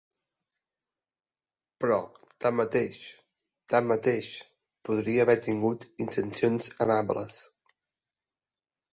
[1.83, 1.97] Però
[2.45, 3.01] tanmateix,
[3.73, 4.29] tanmateix,
[4.89, 7.39] podria haver tingut intencions amables.